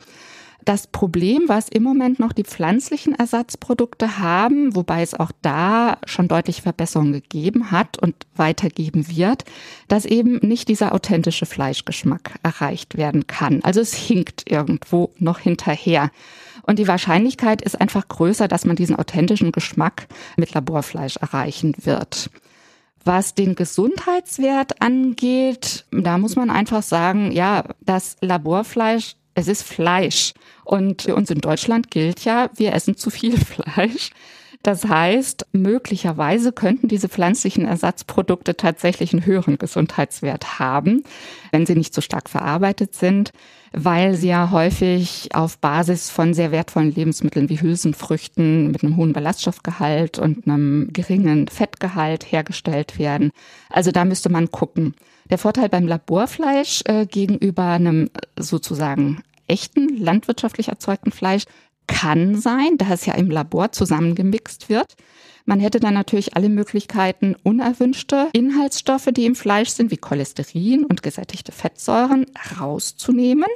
Das 0.66 0.88
Problem, 0.88 1.44
was 1.48 1.70
im 1.70 1.84
Moment 1.84 2.20
noch 2.20 2.34
die 2.34 2.44
pflanzlichen 2.44 3.16
Ersatzprodukte 3.16 4.20
haben, 4.20 4.76
wobei 4.76 5.02
es 5.02 5.14
auch 5.14 5.32
da 5.42 5.98
schon 6.06 6.28
deutliche 6.28 6.62
Verbesserungen 6.62 7.14
gegeben 7.14 7.72
hat 7.72 7.98
und 7.98 8.16
weitergeben 8.36 9.08
wird, 9.08 9.46
dass 9.88 10.06
eben 10.06 10.40
nicht 10.46 10.68
dieser 10.68 10.94
authentische 10.94 11.46
Fleischgeschmack 11.46 12.40
erreicht 12.44 12.98
werden 12.98 13.28
kann. 13.28 13.62
Also 13.64 13.80
es 13.80 13.94
hinkt 13.94 14.52
irgendwo 14.52 15.12
noch 15.20 15.40
hinterher. 15.40 16.12
Und 16.64 16.80
die 16.80 16.88
Wahrscheinlichkeit 16.88 17.62
ist 17.62 17.80
einfach 17.80 18.08
größer, 18.08 18.50
dass 18.50 18.66
man 18.66 18.76
diesen 18.76 18.98
authentischen 18.98 19.54
Geschmack 19.54 20.08
mit 20.36 20.54
Laborfleisch 20.54 21.16
erreichen 21.16 21.76
wird. 21.82 22.30
Was 23.06 23.36
den 23.36 23.56
Gesundheitswert 23.56 24.82
angeht, 24.82 25.86
da 25.92 26.18
muss 26.18 26.36
man 26.36 26.50
einfach 26.50 26.84
sagen, 26.84 27.32
ja, 27.32 27.64
das 27.80 28.18
Laborfleisch 28.20 29.16
es 29.38 29.48
ist 29.48 29.62
Fleisch. 29.62 30.34
Und 30.66 31.04
für 31.04 31.16
uns 31.16 31.30
in 31.30 31.42
Deutschland 31.42 31.92
gilt 31.92 32.26
ja, 32.26 32.50
wir 32.56 32.74
essen 32.74 32.98
zu 32.98 33.12
viel 33.12 33.38
Fleisch. 33.46 34.10
Das 34.64 34.86
heißt, 34.86 35.46
möglicherweise 35.54 36.52
könnten 36.52 36.88
diese 36.88 37.08
pflanzlichen 37.08 37.66
Ersatzprodukte 37.66 38.58
tatsächlich 38.58 39.14
einen 39.14 39.26
höheren 39.26 39.60
Gesundheitswert 39.60 40.58
haben, 40.60 41.04
wenn 41.52 41.68
sie 41.68 41.76
nicht 41.76 41.94
so 41.94 42.02
stark 42.02 42.30
verarbeitet 42.30 42.96
sind, 42.96 43.32
weil 43.72 44.16
sie 44.16 44.30
ja 44.30 44.50
häufig 44.50 45.30
auf 45.36 45.60
Basis 45.60 46.10
von 46.10 46.34
sehr 46.34 46.52
wertvollen 46.52 46.94
Lebensmitteln 46.94 47.50
wie 47.50 47.62
Hülsenfrüchten 47.62 48.72
mit 48.72 48.84
einem 48.84 48.98
hohen 48.98 49.14
Ballaststoffgehalt 49.14 50.18
und 50.18 50.48
einem 50.48 50.90
geringen 50.92 51.48
Fettgehalt 51.48 52.30
hergestellt 52.32 52.98
werden. 52.98 53.30
Also 53.70 53.92
da 53.92 54.04
müsste 54.04 54.30
man 54.30 54.50
gucken. 54.50 54.96
Der 55.30 55.38
Vorteil 55.38 55.70
beim 55.70 55.88
Laborfleisch 55.88 56.82
äh, 56.86 57.06
gegenüber 57.06 57.64
einem 57.64 58.10
sozusagen 58.38 59.24
echten 59.48 59.98
landwirtschaftlich 59.98 60.70
erzeugten 60.70 61.12
Fleisch 61.12 61.44
kann 61.88 62.36
sein, 62.36 62.78
da 62.78 62.94
es 62.94 63.06
ja 63.06 63.14
im 63.16 63.32
Labor 63.32 63.72
zusammengemixt 63.72 64.70
wird. 64.70 64.96
Man 65.46 65.62
hätte 65.62 65.80
dann 65.80 65.94
natürlich 65.94 66.36
alle 66.36 66.50
Möglichkeiten, 66.50 67.36
unerwünschte 67.44 68.28
Inhaltsstoffe, 68.34 69.08
die 69.14 69.26
im 69.26 69.36
Fleisch 69.36 69.70
sind, 69.70 69.92
wie 69.92 69.98
Cholesterin 69.98 70.84
und 70.84 71.02
gesättigte 71.02 71.54
Fettsäuren, 71.54 72.26
rauszunehmen 72.60 73.48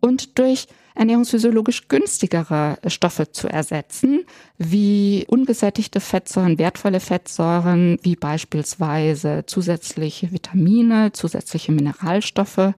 und 0.00 0.38
durch 0.38 0.66
ernährungsphysiologisch 0.94 1.88
günstigere 1.88 2.78
Stoffe 2.86 3.32
zu 3.32 3.48
ersetzen, 3.48 4.24
wie 4.58 5.24
ungesättigte 5.28 6.00
Fettsäuren, 6.00 6.58
wertvolle 6.58 7.00
Fettsäuren, 7.00 7.98
wie 8.02 8.16
beispielsweise 8.16 9.44
zusätzliche 9.46 10.32
Vitamine, 10.32 11.12
zusätzliche 11.12 11.72
Mineralstoffe. 11.72 12.74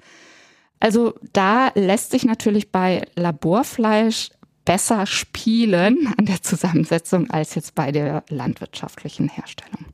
Also 0.81 1.15
da 1.33 1.71
lässt 1.75 2.11
sich 2.11 2.25
natürlich 2.25 2.71
bei 2.71 3.03
Laborfleisch 3.15 4.31
besser 4.65 5.07
spielen 5.07 6.13
an 6.17 6.27
der 6.27 6.43
Zusammensetzung 6.43 7.31
als 7.31 7.55
jetzt 7.55 7.75
bei 7.75 7.93
der 7.93 8.25
landwirtschaftlichen 8.29 9.29
Herstellung. 9.29 9.87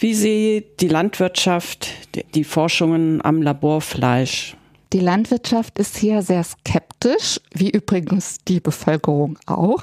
Wie 0.00 0.14
sieht 0.14 0.80
die 0.80 0.88
Landwirtschaft 0.88 1.88
die 2.34 2.44
Forschungen 2.44 3.24
am 3.24 3.40
Laborfleisch? 3.40 4.56
Die 4.92 5.00
Landwirtschaft 5.00 5.78
ist 5.78 5.96
hier 5.96 6.20
sehr 6.20 6.44
skeptisch, 6.44 7.40
wie 7.54 7.70
übrigens 7.70 8.38
die 8.46 8.60
Bevölkerung 8.60 9.38
auch. 9.46 9.82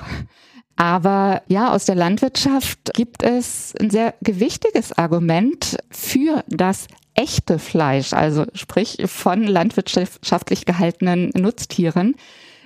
Aber 0.75 1.41
ja, 1.47 1.73
aus 1.73 1.85
der 1.85 1.95
Landwirtschaft 1.95 2.93
gibt 2.93 3.23
es 3.23 3.73
ein 3.79 3.89
sehr 3.89 4.13
gewichtiges 4.21 4.93
Argument 4.93 5.77
für 5.89 6.43
das 6.47 6.87
echte 7.15 7.57
Fleisch, 7.57 8.13
also 8.13 8.45
sprich 8.53 8.97
von 9.05 9.43
landwirtschaftlich 9.43 10.65
gehaltenen 10.65 11.31
Nutztieren. 11.35 12.15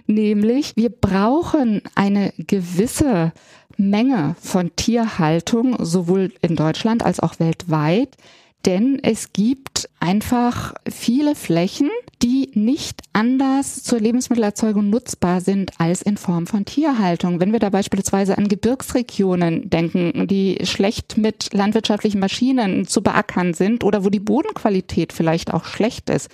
Nämlich, 0.05 0.75
wir 0.75 0.89
brauchen 0.89 1.81
eine 1.95 2.33
gewisse 2.37 3.31
Menge 3.77 4.35
von 4.41 4.75
Tierhaltung, 4.75 5.77
sowohl 5.83 6.33
in 6.41 6.57
Deutschland 6.57 7.03
als 7.03 7.21
auch 7.21 7.39
weltweit, 7.39 8.17
denn 8.65 8.99
es 9.01 9.33
gibt 9.33 9.89
einfach 9.99 10.73
viele 10.89 11.35
Flächen, 11.35 11.89
die 12.21 12.49
nicht 12.53 13.01
anders 13.11 13.83
zur 13.83 13.99
Lebensmittelerzeugung 13.99 14.89
nutzbar 14.89 15.41
sind 15.41 15.71
als 15.79 16.01
in 16.01 16.15
Form 16.15 16.47
von 16.47 16.63
Tierhaltung. 16.63 17.39
Wenn 17.39 17.51
wir 17.51 17.59
da 17.59 17.69
beispielsweise 17.69 18.37
an 18.37 18.47
Gebirgsregionen 18.47 19.69
denken, 19.69 20.27
die 20.27 20.59
schlecht 20.63 21.17
mit 21.17 21.53
landwirtschaftlichen 21.53 22.19
Maschinen 22.19 22.87
zu 22.87 23.01
beackern 23.01 23.53
sind 23.53 23.83
oder 23.83 24.05
wo 24.05 24.09
die 24.09 24.21
Bodenqualität 24.21 25.11
vielleicht 25.11 25.53
auch 25.53 25.65
schlecht 25.65 26.09
ist, 26.09 26.29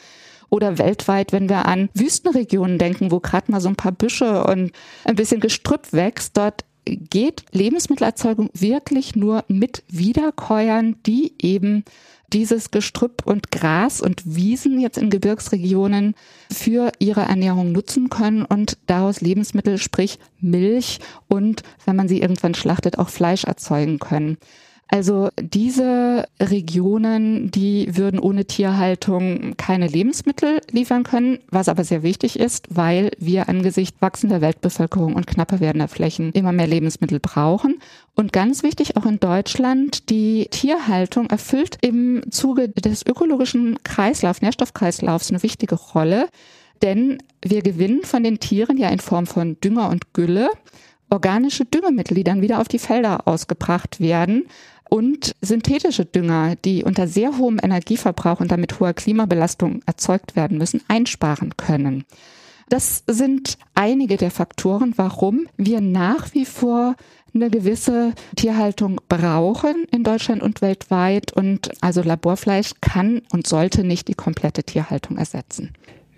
oder 0.52 0.80
weltweit, 0.80 1.32
wenn 1.32 1.48
wir 1.48 1.68
an 1.68 1.90
Wüstenregionen 1.94 2.80
denken, 2.80 3.12
wo 3.12 3.20
gerade 3.20 3.52
mal 3.52 3.62
so 3.62 3.70
ein 3.70 3.76
paar 3.76 3.92
Büsche 3.92 4.44
und 4.46 4.72
ein 5.04 5.16
bisschen 5.16 5.40
Gestrüpp 5.40 5.94
wächst, 5.94 6.38
dort 6.38 6.66
geht 6.86 7.44
Lebensmittelerzeugung 7.52 8.50
wirklich 8.54 9.16
nur 9.16 9.44
mit 9.48 9.84
Wiederkäuern, 9.90 10.96
die 11.06 11.34
eben 11.40 11.84
dieses 12.34 12.72
Gestrüpp 12.72 13.26
und 13.26 13.52
Gras 13.52 14.02
und 14.02 14.22
Wiesen 14.26 14.80
jetzt 14.80 14.98
in 14.98 15.10
Gebirgsregionen 15.10 16.16
für 16.52 16.92
ihre 17.00 17.22
Ernährung 17.22 17.72
nutzen 17.72 18.10
können 18.10 18.46
und 18.46 18.78
daraus 18.88 19.22
Lebensmittel, 19.22 19.78
sprich 19.78 20.20
Milch 20.40 21.00
und, 21.28 21.64
wenn 21.86 21.96
man 21.96 22.08
sie 22.08 22.22
irgendwann 22.22 22.56
schlachtet, 22.56 22.98
auch 22.98 23.10
Fleisch 23.10 23.44
erzeugen 23.44 24.00
können. 24.00 24.38
Also 24.92 25.30
diese 25.40 26.28
Regionen, 26.42 27.52
die 27.52 27.96
würden 27.96 28.20
ohne 28.20 28.46
Tierhaltung 28.46 29.56
keine 29.56 29.86
Lebensmittel 29.86 30.62
liefern 30.72 31.04
können, 31.04 31.38
was 31.52 31.70
aber 31.70 31.84
sehr 31.84 32.02
wichtig 32.02 32.40
ist, 32.40 32.68
weil 32.72 33.12
wir 33.20 33.50
angesichts 33.50 34.02
wachsender 34.02 34.42
Weltbevölkerung 34.42 35.14
und 35.14 35.28
knapper 35.28 35.60
werdender 35.60 35.90
Flächen 35.90 36.32
immer 36.32 36.54
mehr 36.54 36.66
Lebensmittel 36.66 37.20
brauchen. 37.20 37.80
Und 38.16 38.34
ganz 38.34 38.64
wichtig 38.64 38.98
auch 38.98 39.06
in 39.06 39.20
Deutschland, 39.20 40.10
die 40.10 40.48
Tierhaltung 40.50 41.28
erfüllt 41.28 41.78
im 41.82 42.24
Zuge 42.32 42.70
des 42.70 43.06
ökologischen 43.06 43.78
Kreislaufs, 43.84 44.42
Nährstoffkreislaufs 44.42 45.30
eine 45.30 45.44
wichtige 45.44 45.76
Rolle, 45.76 46.30
denn 46.82 47.20
wir 47.46 47.62
gewinnen 47.62 48.02
von 48.04 48.24
den 48.24 48.40
Tieren 48.40 48.78
ja 48.78 48.90
in 48.90 49.00
Form 49.00 49.28
von 49.28 49.60
Dünger 49.62 49.90
und 49.90 50.14
Gülle. 50.14 50.50
Organische 51.12 51.66
Düngemittel, 51.66 52.16
die 52.16 52.24
dann 52.24 52.42
wieder 52.42 52.60
auf 52.62 52.68
die 52.68 52.78
Felder 52.78 53.28
ausgebracht 53.28 54.00
werden 54.00 54.46
und 54.90 55.36
synthetische 55.42 56.06
Dünger, 56.06 56.56
die 56.66 56.84
unter 56.84 57.08
sehr 57.08 57.38
hohem 57.38 57.60
Energieverbrauch 57.62 58.40
und 58.40 58.52
damit 58.52 58.80
hoher 58.80 58.94
Klimabelastung 58.94 59.82
erzeugt 59.86 60.36
werden 60.36 60.58
müssen, 60.58 60.82
einsparen 60.88 61.56
können. 61.58 62.06
Das 62.70 63.04
sind 63.08 63.58
einige 63.74 64.18
der 64.18 64.30
Faktoren, 64.30 64.94
warum 64.96 65.48
wir 65.58 65.82
nach 65.82 66.34
wie 66.34 66.46
vor 66.46 66.96
eine 67.34 67.50
gewisse 67.50 68.14
Tierhaltung 68.36 69.00
brauchen 69.08 69.86
in 69.92 70.04
Deutschland 70.04 70.44
und 70.44 70.62
weltweit. 70.62 71.32
Und 71.34 71.72
also 71.82 72.02
Laborfleisch 72.02 72.74
kann 72.82 73.22
und 73.32 73.48
sollte 73.48 73.84
nicht 73.84 74.08
die 74.08 74.14
komplette 74.14 74.64
Tierhaltung 74.64 75.18
ersetzen. 75.18 75.72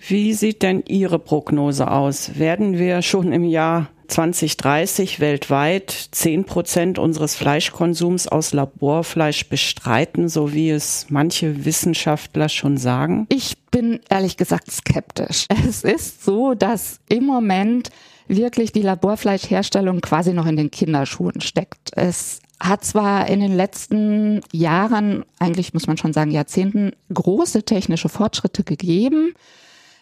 Wie 0.08 0.34
sieht 0.34 0.62
denn 0.63 0.84
Ihre 0.88 1.20
Prognose 1.20 1.90
aus? 1.90 2.38
Werden 2.40 2.78
wir 2.78 3.01
schon 3.01 3.32
im 3.32 3.44
Jahr 3.44 3.90
2030 4.12 5.20
weltweit 5.20 6.10
10 6.12 6.44
Prozent 6.44 7.00
unseres 7.00 7.36
Fleischkonsums 7.36 8.27
aus 8.27 8.51
Laborfleisch 8.51 9.48
bestreiten, 9.48 10.27
so 10.27 10.53
wie 10.53 10.70
es 10.70 11.08
manche 11.10 11.65
Wissenschaftler 11.65 12.50
schon 12.50 12.77
sagen? 12.77 13.25
Ich 13.30 13.58
bin 13.72 14.01
ehrlich 14.10 14.36
gesagt 14.36 14.70
skeptisch. 14.70 15.46
Es 15.68 15.84
ist 15.84 16.25
so, 16.25 16.53
dass 16.53 17.00
im 17.08 17.25
Moment 17.25 17.89
wirklich 18.27 18.72
die 18.72 18.82
Laborfleischherstellung 18.82 20.01
quasi 20.01 20.34
noch 20.34 20.46
in 20.46 20.58
den 20.58 20.72
Kinderschuhen 20.72 21.39
steckt. 21.39 21.91
Es 21.96 22.41
hat 22.60 22.84
zwar 22.84 23.27
in 23.27 23.39
den 23.39 23.56
letzten 23.56 24.41
Jahren, 24.51 25.25
eigentlich 25.39 25.74
muss 25.74 25.88
man 25.88 25.98
schon 25.98 26.13
sagen 26.13 26.32
Jahrzehnten, 26.32 26.91
große 27.13 27.63
technische 27.63 28.10
Fortschritte 28.10 28.63
gegeben. 28.63 29.34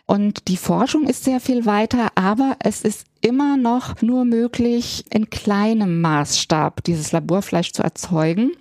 Und 0.10 0.48
die 0.48 0.58
Forschung 0.58 1.06
ist 1.06 1.24
sehr 1.24 1.40
viel 1.40 1.68
weiter, 1.68 2.08
aber 2.16 2.56
es 2.58 2.82
ist 2.82 3.06
immer 3.22 3.58
noch 3.58 4.02
nur 4.02 4.26
möglich, 4.26 5.06
in 5.12 5.30
kleinem 5.30 6.02
Maßstab 6.02 6.84
dieses 6.84 7.12
Laborfleisch 7.12 7.74
zu 7.74 7.84
erzeugen. 7.84 8.54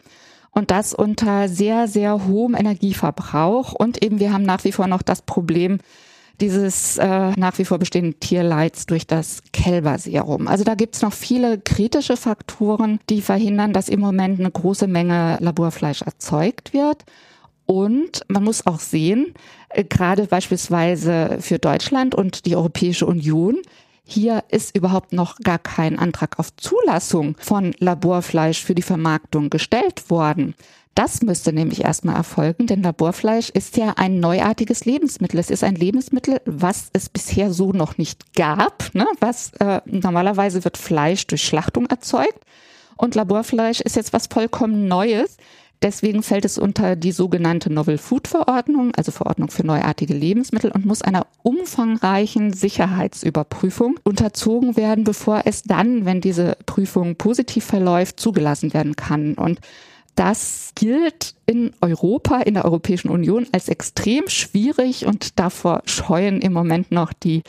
Und 0.50 0.70
das 0.70 0.92
unter 0.92 1.48
sehr, 1.48 1.88
sehr 1.88 2.26
hohem 2.26 2.54
Energieverbrauch. 2.54 3.72
Und 3.72 4.04
eben 4.04 4.20
wir 4.20 4.30
haben 4.34 4.42
nach 4.42 4.62
wie 4.64 4.72
vor 4.72 4.88
noch 4.88 5.00
das 5.00 5.22
Problem, 5.22 5.78
dieses 6.38 6.98
äh, 6.98 7.30
nach 7.30 7.56
wie 7.56 7.64
vor 7.64 7.78
bestehenden 7.78 8.20
Tierleids 8.20 8.84
durch 8.84 9.06
das 9.06 9.42
Kälberserum. 9.54 10.48
Also 10.48 10.64
da 10.64 10.74
gibt's 10.74 11.00
noch 11.00 11.14
viele 11.14 11.58
kritische 11.58 12.18
Faktoren, 12.18 13.00
die 13.08 13.22
verhindern, 13.22 13.72
dass 13.72 13.88
im 13.88 14.00
Moment 14.00 14.38
eine 14.38 14.50
große 14.50 14.86
Menge 14.86 15.38
Laborfleisch 15.40 16.02
erzeugt 16.02 16.74
wird. 16.74 17.06
Und 17.64 18.22
man 18.28 18.44
muss 18.44 18.66
auch 18.66 18.80
sehen, 18.80 19.34
gerade 19.74 20.26
beispielsweise 20.26 21.38
für 21.40 21.58
Deutschland 21.58 22.14
und 22.14 22.46
die 22.46 22.56
Europäische 22.56 23.06
Union, 23.06 23.56
hier 24.04 24.44
ist 24.48 24.74
überhaupt 24.74 25.12
noch 25.12 25.38
gar 25.38 25.58
kein 25.58 25.98
Antrag 25.98 26.38
auf 26.38 26.56
Zulassung 26.56 27.36
von 27.38 27.74
Laborfleisch 27.78 28.64
für 28.64 28.74
die 28.74 28.82
Vermarktung 28.82 29.50
gestellt 29.50 30.08
worden. 30.08 30.54
Das 30.94 31.22
müsste 31.22 31.52
nämlich 31.52 31.84
erstmal 31.84 32.16
erfolgen, 32.16 32.66
denn 32.66 32.82
Laborfleisch 32.82 33.50
ist 33.50 33.76
ja 33.76 33.92
ein 33.96 34.18
neuartiges 34.18 34.84
Lebensmittel. 34.84 35.38
Es 35.38 35.50
ist 35.50 35.62
ein 35.62 35.76
Lebensmittel, 35.76 36.40
was 36.44 36.88
es 36.92 37.08
bisher 37.08 37.52
so 37.52 37.72
noch 37.72 37.98
nicht 37.98 38.34
gab. 38.34 38.92
Ne? 38.94 39.06
Was 39.20 39.52
äh, 39.60 39.80
normalerweise 39.84 40.64
wird 40.64 40.76
Fleisch 40.76 41.26
durch 41.26 41.44
Schlachtung 41.44 41.86
erzeugt 41.86 42.40
und 42.98 43.14
Laborfleisch 43.14 43.80
ist 43.80 43.96
jetzt 43.96 44.12
was 44.12 44.26
vollkommen 44.26 44.88
Neues. 44.88 45.36
Deswegen 45.80 46.24
fällt 46.24 46.44
es 46.44 46.58
unter 46.58 46.96
die 46.96 47.12
sogenannte 47.12 47.72
Novel 47.72 47.98
Food 47.98 48.26
Verordnung, 48.26 48.92
also 48.96 49.12
Verordnung 49.12 49.48
für 49.50 49.64
neuartige 49.64 50.14
Lebensmittel 50.14 50.72
und 50.72 50.84
muss 50.84 51.02
einer 51.02 51.26
umfangreichen 51.42 52.52
Sicherheitsüberprüfung 52.52 54.00
unterzogen 54.02 54.76
werden, 54.76 55.04
bevor 55.04 55.42
es 55.44 55.62
dann, 55.62 56.04
wenn 56.04 56.20
diese 56.20 56.56
Prüfung 56.66 57.14
positiv 57.14 57.64
verläuft, 57.64 58.18
zugelassen 58.18 58.74
werden 58.74 58.96
kann. 58.96 59.34
Und 59.34 59.60
das 60.16 60.72
gilt 60.74 61.34
in 61.46 61.72
Europa, 61.80 62.40
in 62.40 62.54
der 62.54 62.64
Europäischen 62.64 63.08
Union 63.08 63.46
als 63.52 63.68
extrem 63.68 64.28
schwierig 64.28 65.06
und 65.06 65.38
davor 65.38 65.82
scheuen 65.84 66.40
im 66.40 66.52
Moment 66.52 66.90
noch 66.90 67.12
die 67.12 67.44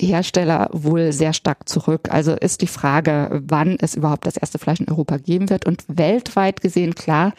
Hersteller 0.00 0.68
wohl 0.72 1.12
sehr 1.12 1.32
stark 1.32 1.68
zurück. 1.68 2.08
Also 2.10 2.32
ist 2.32 2.60
die 2.60 2.66
Frage, 2.66 3.42
wann 3.46 3.76
es 3.80 3.94
überhaupt 3.94 4.26
das 4.26 4.36
erste 4.36 4.58
Fleisch 4.58 4.80
in 4.80 4.88
Europa 4.88 5.16
geben 5.18 5.48
wird. 5.48 5.66
Und 5.66 5.84
weltweit 5.88 6.60
gesehen, 6.60 6.96
klar, 6.96 7.34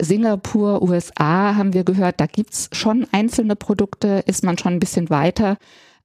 Singapur, 0.00 0.82
USA 0.82 1.54
haben 1.54 1.72
wir 1.72 1.84
gehört, 1.84 2.20
da 2.20 2.26
gibt's 2.26 2.68
schon 2.72 3.06
einzelne 3.12 3.56
Produkte, 3.56 4.22
ist 4.26 4.44
man 4.44 4.58
schon 4.58 4.74
ein 4.74 4.80
bisschen 4.80 5.10
weiter. 5.10 5.56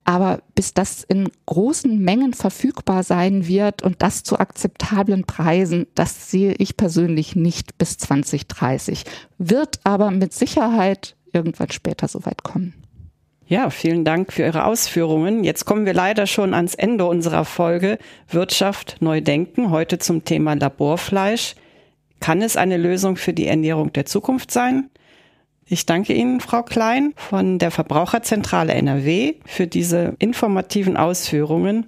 Aber 0.06 0.42
bis 0.56 0.74
das 0.74 1.04
in 1.04 1.30
großen 1.46 2.00
Mengen 2.00 2.34
verfügbar 2.34 3.04
sein 3.04 3.48
wird 3.48 3.84
und 3.84 4.02
das 4.02 4.24
zu 4.24 4.40
akzeptablen 4.40 5.26
Preisen, 5.26 5.88
das 5.94 6.32
sehe 6.32 6.54
ich 6.54 6.78
persönlich 6.78 7.36
nicht 7.36 7.78
bis 7.78 7.98
2030. 7.98 9.04
Wird 9.38 9.80
aber 9.84 10.10
mit 10.10 10.34
Sicherheit 10.34 11.16
irgendwann 11.32 11.72
später 11.72 12.08
soweit 12.08 12.44
kommen. 12.44 12.74
Ja, 13.46 13.72
vielen 13.72 14.06
Dank 14.06 14.32
für 14.32 14.44
Ihre 14.44 14.66
Ausführungen. 14.66 15.44
Jetzt 15.44 15.66
kommen 15.66 15.86
wir 15.88 15.94
leider 15.94 16.28
schon 16.28 16.54
ans 16.54 16.76
Ende 16.76 17.06
unserer 17.06 17.46
Folge 17.46 17.98
Wirtschaft 18.30 18.98
neu 19.00 19.22
denken, 19.22 19.72
heute 19.72 19.98
zum 19.98 20.24
Thema 20.24 20.54
Laborfleisch. 20.54 21.56
Kann 22.20 22.42
es 22.42 22.58
eine 22.58 22.78
Lösung 22.78 23.16
für 23.16 23.34
die 23.34 23.48
Ernährung 23.48 23.94
der 23.94 24.06
Zukunft 24.06 24.52
sein? 24.52 24.90
Ich 25.66 25.86
danke 25.86 26.14
Ihnen, 26.14 26.40
Frau 26.40 26.64
Klein 26.64 27.14
von 27.16 27.60
der 27.60 27.70
Verbraucherzentrale 27.70 28.74
NRW, 28.74 29.36
für 29.46 29.68
diese 29.68 30.16
informativen 30.18 30.98
Ausführungen. 30.98 31.86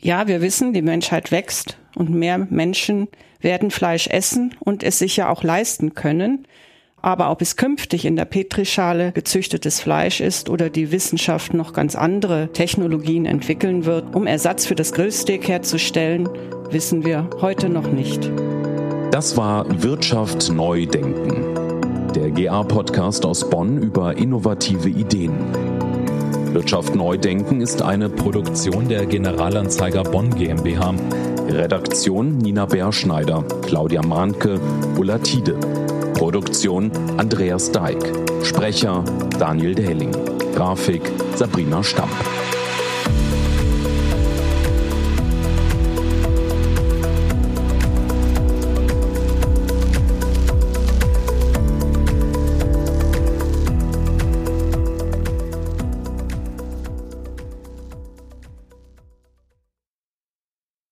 Ja, 0.00 0.28
wir 0.28 0.40
wissen, 0.40 0.72
die 0.72 0.82
Menschheit 0.82 1.30
wächst 1.30 1.76
und 1.94 2.10
mehr 2.10 2.38
Menschen 2.38 3.08
werden 3.40 3.70
Fleisch 3.70 4.06
essen 4.06 4.54
und 4.60 4.82
es 4.82 4.98
sich 4.98 5.16
ja 5.16 5.28
auch 5.28 5.42
leisten 5.42 5.94
können. 5.94 6.46
Aber 7.00 7.30
ob 7.30 7.42
es 7.42 7.56
künftig 7.56 8.04
in 8.04 8.16
der 8.16 8.24
Petrischale 8.24 9.12
gezüchtetes 9.12 9.80
Fleisch 9.80 10.20
ist 10.20 10.48
oder 10.48 10.70
die 10.70 10.90
Wissenschaft 10.90 11.54
noch 11.54 11.72
ganz 11.72 11.94
andere 11.94 12.52
Technologien 12.52 13.26
entwickeln 13.26 13.84
wird, 13.84 14.16
um 14.16 14.26
Ersatz 14.26 14.66
für 14.66 14.74
das 14.74 14.92
Grillsteak 14.92 15.46
herzustellen, 15.46 16.28
wissen 16.70 17.04
wir 17.04 17.28
heute 17.40 17.68
noch 17.68 17.90
nicht. 17.92 18.30
Das 19.18 19.36
war 19.36 19.66
Wirtschaft 19.82 20.48
neu 20.52 20.86
denken. 20.86 22.08
Der 22.14 22.30
GA-Podcast 22.30 23.26
aus 23.26 23.50
Bonn 23.50 23.82
über 23.82 24.16
innovative 24.16 24.88
Ideen. 24.88 25.32
Wirtschaft 26.52 26.94
neu 26.94 27.18
denken 27.18 27.60
ist 27.60 27.82
eine 27.82 28.08
Produktion 28.10 28.88
der 28.88 29.06
Generalanzeiger 29.06 30.04
Bonn 30.04 30.30
GmbH. 30.30 30.94
Redaktion 31.48 32.38
Nina 32.38 32.66
Berschneider, 32.66 33.42
Claudia 33.62 34.02
Mahnke, 34.02 34.60
Ulla 34.96 35.18
Tiede. 35.18 35.56
Produktion 36.14 36.92
Andreas 37.16 37.72
Dijk. 37.72 38.12
Sprecher 38.44 39.02
Daniel 39.36 39.74
Dehling. 39.74 40.12
Grafik 40.54 41.02
Sabrina 41.34 41.82
Stamp. 41.82 42.12